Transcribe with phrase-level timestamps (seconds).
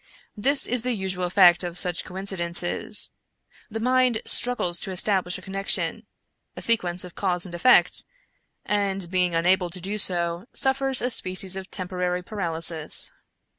[0.35, 3.11] This is the usual effect of such coincidences.
[3.69, 6.07] The mind struggles to establish a connection—
[6.57, 8.05] a sequence of cause and effect—
[8.65, 13.11] and, being unable to do so, suffers a species of temporary paralysis.